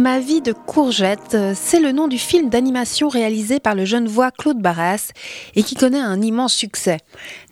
[0.00, 4.32] Ma vie de courgette, c'est le nom du film d'animation réalisé par le jeune voix
[4.32, 5.12] Claude Barras
[5.54, 6.98] et qui connaît un immense succès.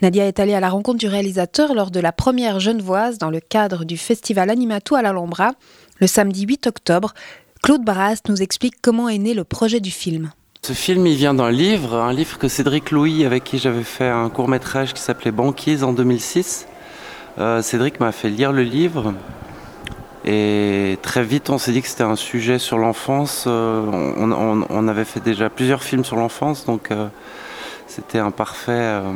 [0.01, 3.39] Nadia est allée à la rencontre du réalisateur lors de la première Genevoise dans le
[3.39, 5.53] cadre du festival Animato à l'Alhambra
[6.01, 7.15] le samedi 8 octobre.
[7.63, 10.33] Claude Barras nous explique comment est né le projet du film.
[10.63, 14.09] Ce film, il vient d'un livre, un livre que Cédric Louis, avec qui j'avais fait
[14.09, 16.67] un court métrage qui s'appelait Banquise en 2006.
[17.39, 19.15] Euh, Cédric m'a fait lire le livre
[20.25, 23.45] et très vite, on s'est dit que c'était un sujet sur l'enfance.
[23.47, 27.09] Euh, on, avait fait déjà plusieurs films sur l'enfance, donc euh,
[27.89, 29.13] c'était un parfait, euh,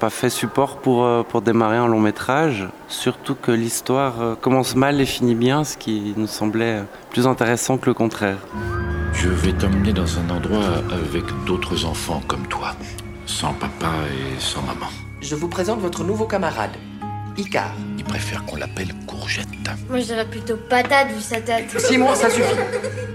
[0.00, 2.68] parfait support pour, pour démarrer un long métrage.
[2.88, 7.86] Surtout que l'histoire commence mal et finit bien, ce qui nous semblait plus intéressant que
[7.86, 8.38] le contraire.
[9.14, 12.72] Je vais t'emmener dans un endroit avec d'autres enfants comme toi,
[13.24, 14.86] sans papa et sans maman.
[15.22, 16.72] Je vous présente votre nouveau camarade,
[17.36, 17.72] Icar.
[17.98, 19.48] Il préfère qu'on l'appelle courgette.
[19.88, 21.78] Moi, je dirais plutôt patate vu sa tête.
[21.78, 22.54] Six mois, ça suffit.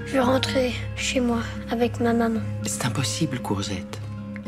[0.06, 1.40] Je vais rentrer chez moi
[1.72, 2.42] avec ma maman.
[2.64, 4.00] C'est impossible, courgette.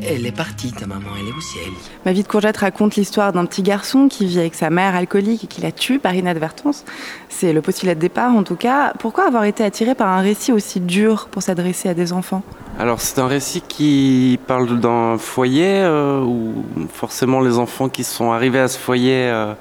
[0.04, 1.72] Elle est partie, ta maman, elle est au ciel.
[2.06, 5.44] Ma vie de courgette raconte l'histoire d'un petit garçon qui vit avec sa mère alcoolique
[5.44, 6.86] et qui la tue par inadvertance.
[7.30, 8.94] C'est le postulat de départ en tout cas.
[8.98, 12.42] Pourquoi avoir été attiré par un récit aussi dur pour s'adresser à des enfants?
[12.82, 18.32] Alors c'est un récit qui parle d'un foyer euh, où forcément les enfants qui sont
[18.32, 19.54] arrivés à ce foyer euh,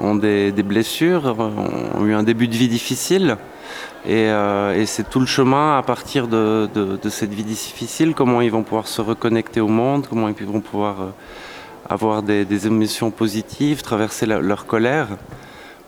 [0.00, 3.36] ont des, blessures, ont eu un début de vie difficile.
[4.06, 6.66] Et, euh, c'est tout le chemin à partir de,
[7.10, 11.12] cette vie difficile, comment ils vont pouvoir se reconnecter au monde, comment ils vont pouvoir
[11.90, 15.08] avoir des, émotions positives, traverser leur colère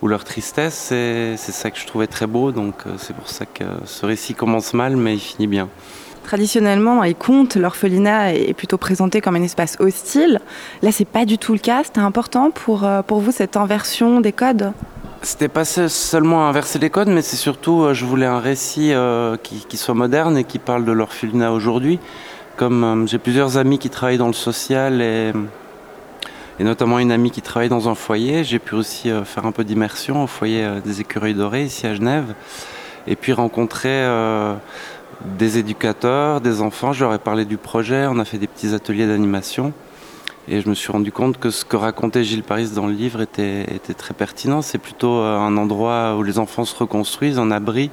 [0.03, 0.75] ou leur tristesse.
[0.89, 4.75] C'est ça que je trouvais très beau, donc c'est pour ça que ce récit commence
[4.75, 5.67] mal mais il finit bien.
[6.25, 10.39] Traditionnellement, les contes, l'orphelinat est plutôt présenté comme un espace hostile.
[10.81, 11.83] Là, c'est pas du tout le cas.
[11.83, 14.73] C'était important pour, euh, pour vous cette inversion des codes?
[15.21, 19.37] C'était pas seulement inverser les codes, mais c'est surtout, euh, je voulais un récit euh,
[19.37, 21.99] qui, soit moderne et qui parle de l'orphelinat aujourd'hui.
[22.57, 25.31] Comme j'ai plusieurs amis qui travaillent dans le social et,
[26.59, 29.63] et, notamment une amie qui travaille dans un foyer, j'ai pu aussi faire un peu
[29.63, 32.33] d'immersion au foyer des écureuils dorés ici à Genève.
[33.07, 34.03] Et puis rencontrer
[35.37, 36.93] des éducateurs, des enfants.
[36.93, 39.73] Je leur ai parlé du projet, on a fait des petits ateliers d'animation.
[40.47, 43.21] Et je me suis rendu compte que ce que racontait Gilles Paris dans le livre
[43.21, 43.65] était,
[43.97, 44.61] très pertinent.
[44.61, 47.89] C'est plutôt euh, un endroit où les enfants se reconstruisent, un abri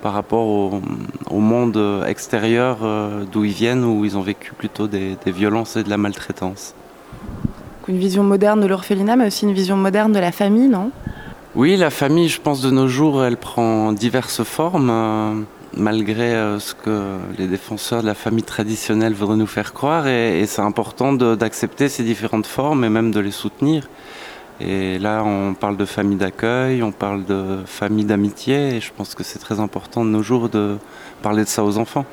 [0.00, 5.16] par rapport au, monde extérieur euh, d'où ils viennent, où ils ont vécu plutôt des,
[5.24, 6.74] des violences et de la maltraitance.
[7.88, 10.90] Une vision moderne de l'orphelinat, mais aussi une vision moderne de la famille, non?
[11.54, 15.44] Oui, la famille, je pense, de nos jours, elle prend diverses formes.
[15.76, 20.06] Malgré euh, ce que les défenseurs de la famille traditionnelle voudraient nous faire croire.
[20.06, 23.88] Et, c'est important d'accepter ces différentes formes et même de les soutenir.
[24.60, 29.16] Et là, on parle de famille d'accueil, on parle de famille d'amitié, et je pense
[29.16, 30.76] que c'est très important de nos jours de
[31.22, 32.06] parler de ça aux enfants.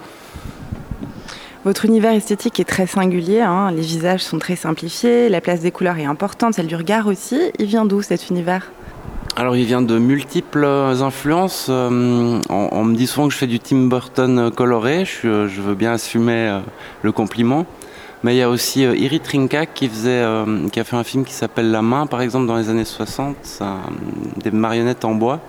[1.64, 3.70] Votre univers esthétique est très singulier, hein.
[3.70, 7.40] les visages sont très simplifiés, la place des couleurs est importante, celle du regard aussi.
[7.60, 8.72] Il vient d'où cet univers?
[9.38, 11.68] Alors il vient de multiples influences.
[11.70, 15.94] Euh, on, me dit souvent que je fais du Tim Burton coloré, je, veux bien
[15.94, 16.60] assumer euh,
[17.02, 17.66] le compliment.
[18.24, 21.72] Mais il y a aussi euh, Iri Trinka qui, a fait un film qui s'appelle
[21.72, 23.36] La main par exemple dans les années 60,
[24.44, 25.40] des marionnettes en bois.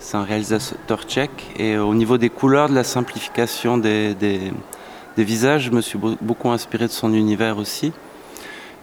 [0.00, 1.54] C'est un réalisateur tchèque.
[1.58, 4.16] Et au niveau des couleurs, de la simplification des
[5.16, 7.92] visages, je me suis beaucoup inspiré de son univers aussi.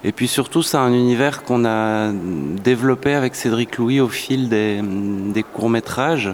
[0.04, 5.44] Et puis surtout, c'est un univers qu'on a développé avec Cédric Louis au fil des,
[5.54, 6.34] courts-métrages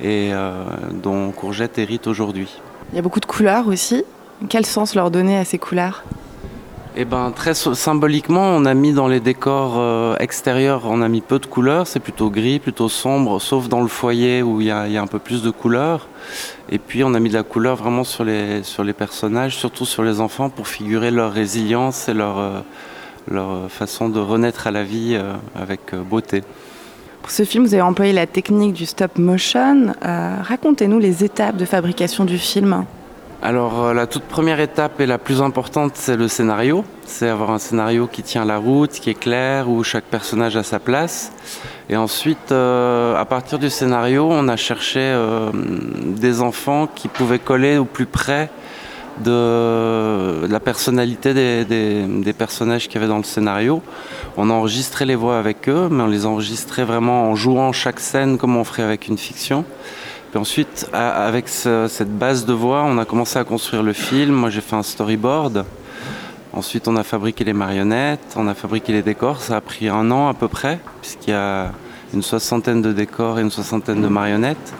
[0.00, 2.60] et euh, dont Courgette hérite aujourd'hui.
[2.92, 4.04] Il y a beaucoup de couleurs aussi.
[4.48, 6.02] Quel sens leur donner à ces couleurs?
[7.00, 11.22] Eh ben, très symboliquement, on a mis dans les décors euh, extérieurs, on a mis
[11.22, 14.70] peu de couleurs, c'est plutôt gris, plutôt sombre, sauf dans le foyer où il y,
[14.70, 16.08] a, un peu plus de couleurs.
[16.68, 18.62] Et puis on a mis de la couleur vraiment sur les,
[18.92, 22.60] personnages, surtout sur les enfants, pour figurer leur résilience et leur, euh,
[23.30, 26.42] leur façon de renaître à la vie euh, avec beauté.
[27.22, 29.94] Pour ce film, vous avez employé la technique du stop motion.
[30.02, 32.84] Racontez-nous les étapes de fabrication du film.
[33.42, 36.84] Alors euh, la toute première étape et la plus importante, c'est le scénario.
[37.06, 40.62] C'est avoir un scénario qui tient la route, qui est clair, où chaque personnage a
[40.62, 41.32] sa place.
[41.88, 47.38] Et ensuite, euh, à partir du scénario, on a cherché euh, des enfants qui pouvaient
[47.38, 48.50] coller au plus près
[49.24, 53.82] de la personnalité des, des personnages qu'il y avait dans le scénario.
[54.36, 58.00] On a enregistré les voix avec eux, mais on les enregistrait vraiment en jouant chaque
[58.00, 59.64] scène comme on ferait avec une fiction.
[60.34, 64.32] Ensuite, avec cette base de voix, on a commencé à construire le film.
[64.32, 65.64] Moi, j'ai fait un storyboard.
[66.52, 69.40] Ensuite, on a fabriqué les marionnettes, on a fabriqué les décors.
[69.40, 71.72] Ça a pris un an à peu près, puisqu'il y a
[72.14, 74.72] une soixantaine de décors et une soixantaine de marionnettes.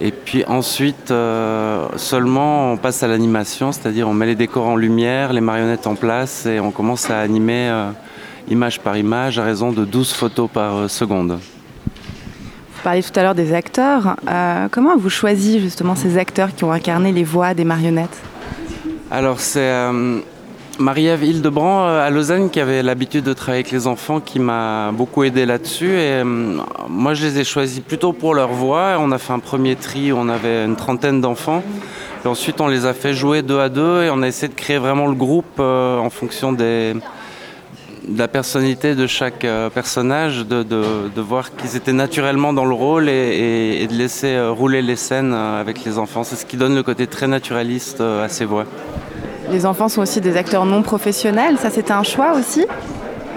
[0.00, 4.76] Et puis ensuite, euh, seulement, on passe à l'animation, c'est-à-dire on met les décors en
[4.76, 7.90] lumière, les marionnettes en place et on commence à animer euh,
[8.48, 11.38] image par image à raison de 12 photos par euh, seconde.
[12.84, 14.16] Vous parliez tout à l'heure des acteurs.
[14.70, 18.20] comment avez-vous choisi justement ces acteurs qui ont incarné les voix des marionnettes?
[19.10, 19.70] Alors c'est
[20.78, 24.90] Marie-Ève Hildebrand euh, à Lausanne qui avait l'habitude de travailler avec les enfants qui m'a
[24.92, 26.24] beaucoup aidé là-dessus et euh,
[26.88, 28.96] moi je les ai choisis plutôt pour leur voix.
[28.98, 31.62] On a fait un premier tri où on avait une trentaine d'enfants
[32.24, 34.54] et ensuite on les a fait jouer deux à deux et on a essayé de
[34.54, 36.94] créer vraiment le groupe euh, en fonction des,
[38.06, 43.82] de la personnalité de chaque personnage, de, voir qu'ils étaient naturellement dans le rôle et,
[43.82, 46.24] et de laisser rouler les scènes avec les enfants.
[46.24, 48.66] C'est ce qui donne le côté très naturaliste à ces voix.
[49.50, 52.66] Les enfants sont aussi des acteurs non professionnels, ça c'était un choix aussi?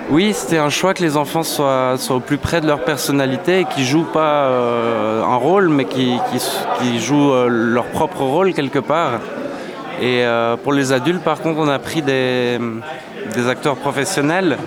[0.10, 3.66] Oui, c'était un choix que les enfants soient, au plus près de leur personnalité et
[3.66, 6.18] qu'ils jouent pas euh, un rôle, mais qui,
[6.98, 9.20] jouent euh, leur propre rôle quelque part.
[10.02, 12.58] Et euh, pour les adultes, par contre, on a pris des,
[13.38, 14.58] des acteurs professionnels.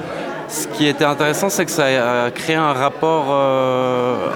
[0.49, 1.87] Ce qui était intéressant, c'est que ça
[2.27, 3.27] a créé un rapport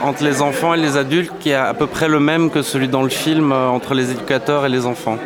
[0.05, 2.89] entre les enfants et les adultes qui est à peu près le même que celui
[2.89, 5.19] dans le film entre les éducateurs et les enfants.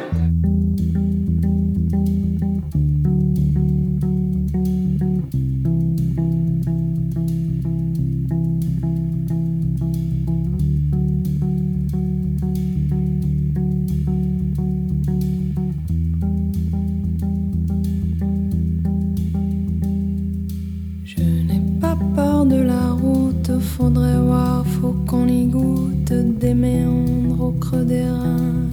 [24.80, 28.70] faut qu'on y goûte des méandres au creux des reins.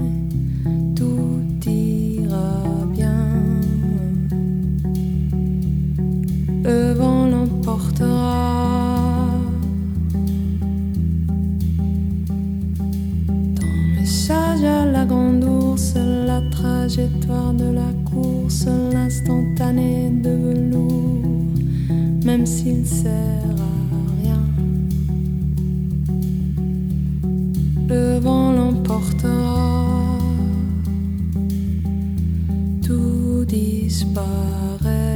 [0.95, 2.63] Tout ira
[2.93, 3.25] bien.
[6.63, 9.29] Le vent l'emportera.
[13.55, 21.45] Ton message à la grande ours, la trajectoire de la course, l'instantané de velours,
[22.23, 23.64] même s'il sert
[27.87, 30.17] le vent l'emportera,
[32.85, 35.14] tout disparaît.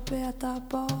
[0.00, 0.94] Par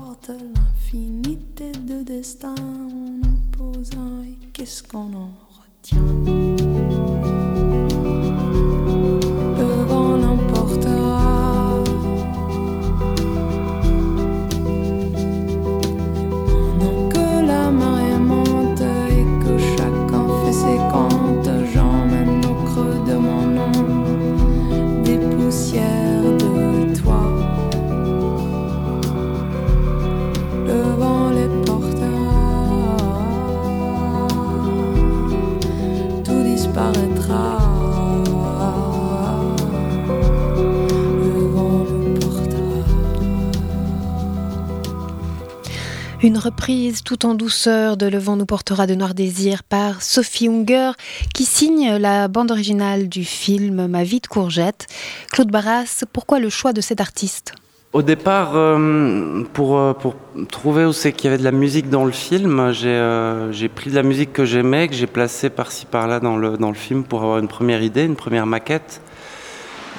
[46.24, 50.48] Une reprise tout en douceur de Le vent nous portera de Noir Désir par Sophie
[50.48, 50.92] Unger
[51.34, 54.86] qui signe la bande originale du film Ma vie de courgette.
[55.30, 57.52] Claude Barras, pourquoi le choix de cet artiste?
[57.94, 60.16] Au départ, euh, pour, euh, pour
[60.50, 63.88] trouver où c'est qu'il y avait de la musique dans le film, j'ai euh, pris
[63.88, 67.38] de la musique que j'aimais, que j'ai placée par-ci par-là dans le, film pour avoir
[67.38, 69.00] une première idée, une première maquette.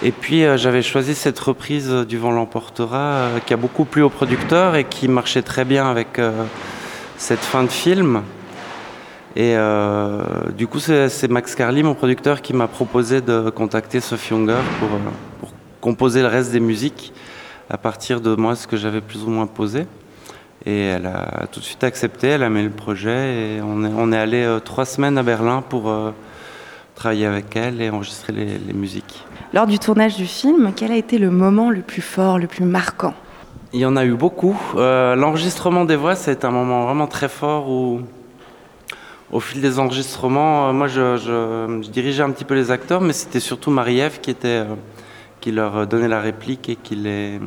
[0.03, 4.75] Et puis j'avais choisi cette reprise du vent l'emportera qui a beaucoup plu au producteur
[4.75, 6.19] et qui marchait très bien avec
[7.15, 8.23] cette fin de film.
[9.37, 9.55] Et
[10.57, 14.89] du coup, c'est Max Carly, mon producteur, qui m'a proposé de contacter Sophie Unger pour
[15.79, 17.13] composer le reste des musiques
[17.69, 19.86] à partir de moi, ce que j'avais plus ou moins posé.
[20.65, 23.91] Et elle a tout de suite accepté, elle a mis le projet et on est,
[23.95, 26.12] on est allé euh, trois semaines à Berlin pour euh,
[26.95, 29.24] travailler avec elle et enregistrer les, les musiques.
[29.53, 32.65] Lors du tournage du film, quel a été le moment le plus fort, le plus
[32.65, 33.13] marquant?
[33.74, 34.57] Il y en a eu beaucoup.
[34.75, 38.01] Euh, L'enregistrement des voix, c'est un moment vraiment très fort où,
[39.31, 43.01] au fil des enregistrements, euh, moi je, je- je dirigeais un petit peu les acteurs,
[43.01, 44.75] mais c'était surtout Marie-Ève qui, était, euh,
[45.45, 47.39] qui leur donnait la réplique et qui les,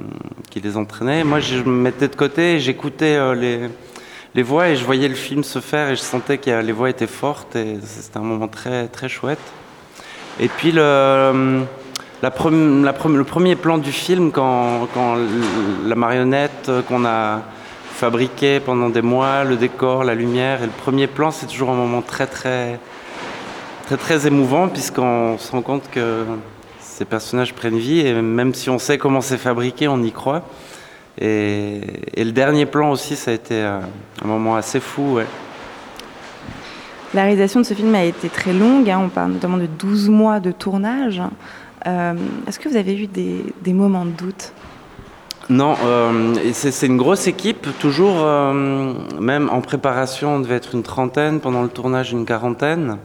[0.51, 1.25] qui les entraînait.
[1.25, 3.59] Moi je me mettais de côté et j'écoutais euh, les,
[4.37, 6.91] les voix et je voyais le film se faire et je sentais que les voix
[6.91, 9.41] étaient fortes et c'était un moment très, très chouette.
[10.39, 11.65] Et puis le,
[12.23, 15.17] la prem- le premier plan du film, quand, quand
[15.85, 17.43] la marionnette qu'on a
[17.95, 21.75] fabriquée pendant des mois, le décor, la lumière, et le premier plan, c'est toujours un
[21.75, 22.79] moment très très
[23.87, 26.23] très très émouvant puisqu'on se rend compte que
[26.99, 30.43] ces personnages prennent vie et même si on sait comment c'est fabriqué, on y croit.
[31.21, 31.81] Et,
[32.15, 33.83] et le dernier plan aussi, ça a été un
[34.25, 35.15] moment assez fou.
[35.15, 35.27] ouais.
[37.15, 40.09] La réalisation de ce film a été très longue, hein, on parle notamment de 12
[40.09, 41.23] mois de tournage.
[41.87, 42.15] Euh,
[42.49, 44.53] Est-ce que vous avez eu des, des moments de doute?
[45.49, 50.83] Non, euh, c'est une grosse équipe, toujours, euh, même en préparation, on devait être une
[50.83, 52.99] trentaine, pendant le tournage une quarantaine.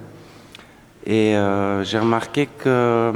[1.05, 3.11] Et euh, j'ai remarqué que euh,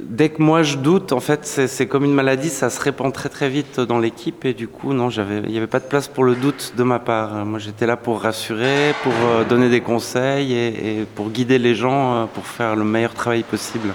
[0.00, 3.28] dès que moi je doute, en fait, c'est comme une maladie, ça se répand très
[3.28, 4.44] très vite dans l'équipe.
[4.44, 6.98] Et du coup, non, il n'y avait pas de place pour le doute de ma
[6.98, 7.44] part.
[7.44, 12.14] Moi, j'étais là pour rassurer, pour euh, donner des conseils et, pour guider les gens
[12.14, 13.92] euh, pour faire le meilleur travail possible.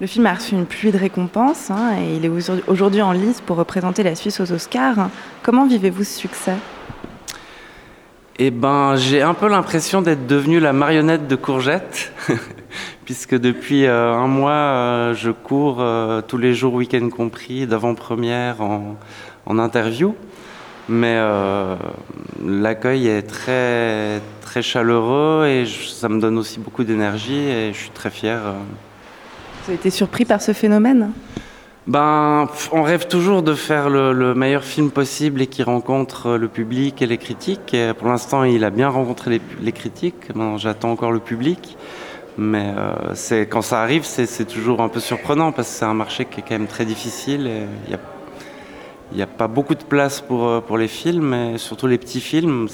[0.00, 2.30] Le film a reçu une pluie de récompenses hein, et il est
[2.66, 5.08] aujourd'hui en lice pour représenter la Suisse aux Oscars.
[5.42, 6.56] Comment vivez-vous ce succès?
[8.40, 12.12] Eh ben, j'ai un peu l'impression d'être devenue la marionnette de Courgette,
[13.04, 18.60] puisque depuis euh, un mois, euh, je cours euh, tous les jours, week-end compris, d'avant-première
[18.60, 18.96] en,
[19.46, 20.16] interview.
[20.88, 21.16] Mais
[22.44, 27.90] l'accueil est très, très chaleureux et ça me donne aussi beaucoup d'énergie et je suis
[27.90, 28.40] très fier.
[28.42, 31.12] Vous avez été surpris par ce phénomène?
[31.86, 36.38] Ben, on rêve toujours de faire le, le meilleur film possible et qui rencontre euh,
[36.38, 37.74] le public et les critiques.
[37.74, 40.32] Et pour l'instant, il a bien rencontré les, critiques.
[40.56, 41.76] J'attends encore le public.
[42.38, 46.24] Mais euh, quand ça arrive, c'est toujours un peu surprenant parce que c'est un marché
[46.24, 47.50] qui est quand même très difficile.
[49.12, 51.98] Il n'y a, pas beaucoup de place pour, euh, pour les films, et surtout les
[51.98, 52.66] petits films.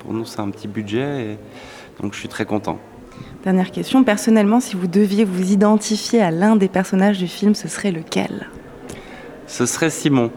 [0.00, 1.22] Pour nous, c'est un petit budget.
[1.22, 1.38] Et
[2.02, 2.80] donc, je suis très content.
[3.44, 7.66] Dernière question, personnellement, si vous deviez vous identifier à l'un des personnages du film, ce
[7.66, 8.46] serait lequel?
[9.48, 10.30] Ce serait Simon.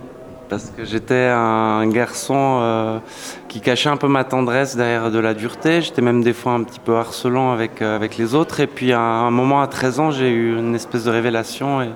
[0.50, 3.00] Parce que j'étais un garçon euh,
[3.48, 5.82] qui cachait un peu ma tendresse derrière de la dureté.
[5.82, 8.60] J'étais même des fois un petit peu harcelant avec, euh, avec les autres.
[8.60, 11.90] Et puis à un moment, à 13 ans, j'ai eu une espèce de révélation et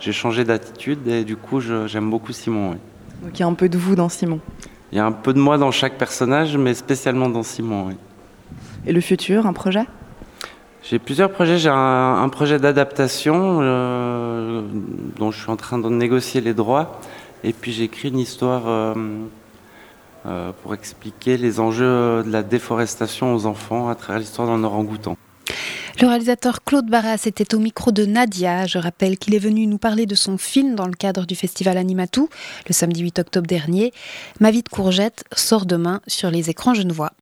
[0.00, 1.06] j'ai changé d'attitude.
[1.08, 2.70] Et du coup, j'aime beaucoup Simon.
[2.70, 2.76] oui.
[3.22, 4.40] Donc il y a un peu de vous dans Simon.
[4.92, 7.86] Il y a un peu de moi dans chaque personnage, mais spécialement dans Simon.
[7.88, 7.96] oui.
[8.86, 9.84] Et le futur, un projet?
[10.82, 11.58] J'ai plusieurs projets.
[11.58, 14.62] J'ai un, projet d'adaptation euh,
[15.16, 17.00] dont je suis en train de négocier les droits.
[17.44, 18.94] Et puis j'ai écrit une histoire euh,
[20.26, 25.16] euh, pour expliquer les enjeux de la déforestation aux enfants à travers l'histoire d'un orang-outan.
[26.00, 28.66] Le réalisateur Claude Barras était au micro de Nadia.
[28.66, 31.76] Je rappelle qu'il est venu nous parler de son film dans le cadre du festival
[31.76, 32.28] Animatou,
[32.68, 33.92] le samedi 8 octobre dernier.
[34.38, 37.10] Ma vie de courgette sort demain sur les écrans genevois.